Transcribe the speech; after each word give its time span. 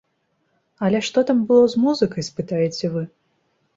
Але 0.87 1.01
што 1.09 1.23
там 1.31 1.43
было 1.51 1.67
з 1.73 1.85
музыкай, 1.85 2.27
спытаеце 2.31 2.85
вы? 2.99 3.03